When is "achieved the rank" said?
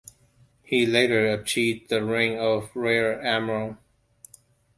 1.31-2.39